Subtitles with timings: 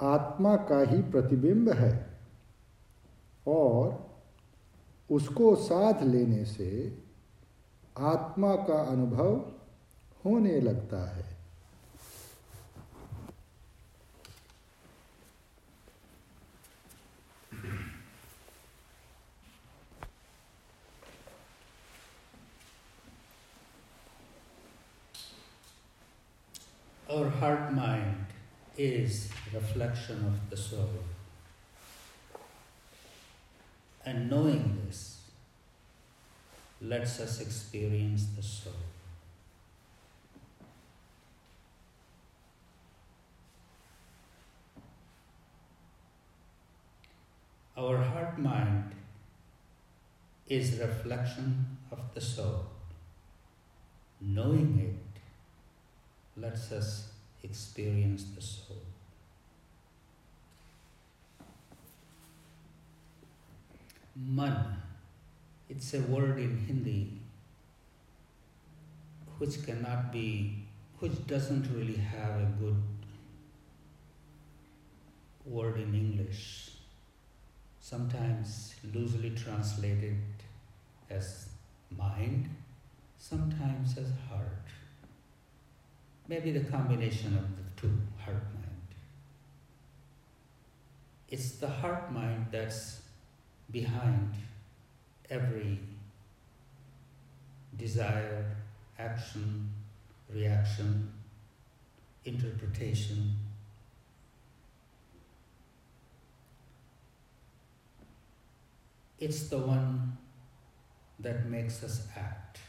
[0.00, 2.18] आत्मा का ही प्रतिबिंब है
[3.48, 4.10] और
[5.10, 6.98] उसको साथ लेने से
[7.98, 9.52] आत्मा का अनुभव
[10.24, 11.39] होने लगता है।
[27.12, 28.26] Our heart mind
[28.78, 30.90] is reflection of the soul.
[34.06, 35.22] And knowing this
[36.80, 38.72] lets us experience the soul.
[47.76, 48.94] Our heart mind
[50.46, 52.66] is reflection of the soul.
[54.20, 55.09] Knowing it
[56.36, 58.82] lets us experience the soul.
[64.16, 64.76] Man,
[65.68, 67.20] it's a word in Hindi
[69.40, 70.66] which cannot be,
[70.98, 72.82] which doesn't really have a good
[75.46, 76.72] word in English.
[77.80, 80.18] Sometimes loosely translated
[81.08, 81.48] as
[81.90, 82.50] mind,
[83.18, 84.66] sometimes as heart.
[86.30, 87.92] Maybe the combination of the two,
[88.24, 88.94] heart mind.
[91.28, 93.00] It's the heart mind that's
[93.72, 94.34] behind
[95.28, 95.80] every
[97.76, 98.44] desire,
[98.96, 99.70] action,
[100.32, 101.12] reaction,
[102.24, 103.34] interpretation.
[109.18, 110.16] It's the one
[111.18, 112.60] that makes us act.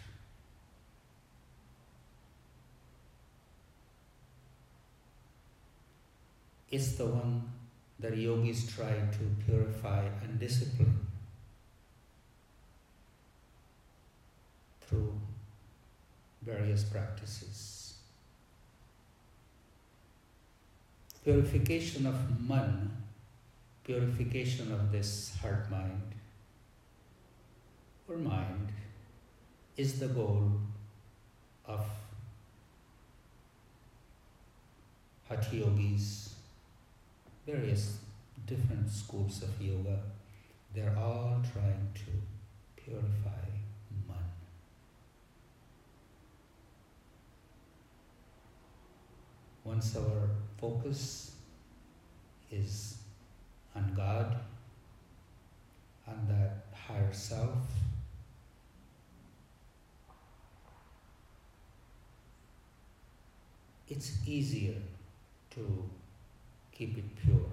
[6.71, 7.51] It's the one
[7.99, 11.05] that yogis try to purify and discipline
[14.81, 15.13] through
[16.41, 17.95] various practices.
[21.23, 22.15] Purification of
[22.49, 22.89] man,
[23.83, 26.15] purification of this heart mind
[28.07, 28.71] or mind
[29.77, 30.51] is the goal
[31.65, 31.85] of
[35.29, 36.20] Hatha yogis,
[37.45, 37.97] various
[38.45, 39.99] different schools of yoga.
[40.73, 43.45] They're all trying to purify
[44.07, 44.17] man.
[49.63, 50.29] Once our
[50.59, 51.31] focus
[52.51, 52.97] is
[53.75, 54.37] on God,
[56.07, 57.57] on that higher self,
[63.89, 64.75] it's easier
[65.51, 65.89] to
[66.71, 67.49] keep it pure.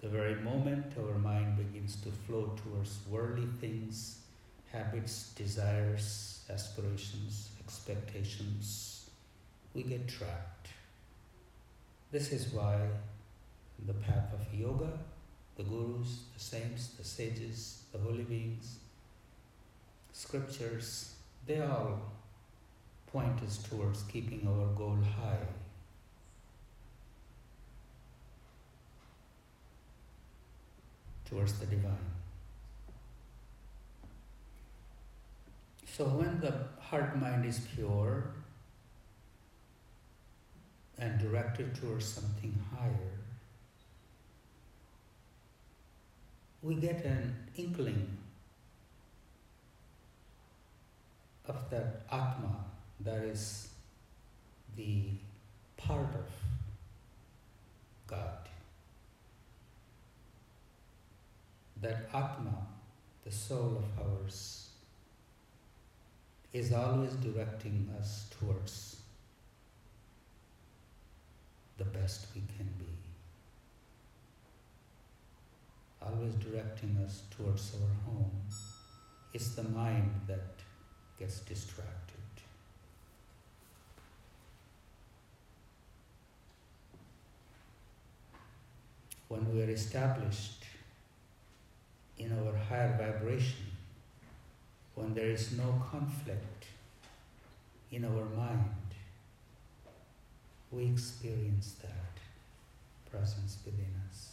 [0.00, 4.18] The very moment our mind begins to flow towards worldly things,
[4.72, 9.10] habits, desires, aspirations, expectations,
[9.74, 10.68] we get trapped.
[12.10, 12.78] This is why
[13.86, 14.98] the path of yoga,
[15.56, 18.76] the gurus, the saints, the sages, the holy beings,
[20.12, 21.14] scriptures,
[21.46, 22.00] they all
[23.06, 25.46] point us towards keeping our goal high.
[31.28, 32.12] Towards the divine.
[35.86, 38.24] So when the heart mind is pure
[40.98, 43.12] and directed towards something higher,
[46.62, 48.18] we get an inkling
[51.46, 52.64] of that Atma,
[53.00, 53.68] that is
[54.76, 55.04] the
[55.76, 56.28] part of
[58.06, 58.48] God.
[61.82, 62.68] That Atma,
[63.24, 64.68] the soul of ours,
[66.52, 69.02] is always directing us towards
[71.78, 72.84] the best we can be.
[76.00, 78.30] Always directing us towards our home.
[79.32, 80.60] It's the mind that
[81.18, 82.20] gets distracted.
[89.26, 90.61] When we are established
[92.18, 93.66] in our higher vibration,
[94.94, 96.66] when there is no conflict
[97.90, 98.94] in our mind,
[100.70, 104.31] we experience that presence within us.